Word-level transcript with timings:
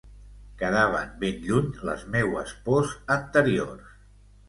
Quedaven 0.61 1.11
ben 1.25 1.45
lluny 1.45 1.69
les 1.91 2.07
meues 2.17 2.57
pors 2.67 2.99
anteriors. 3.21 3.97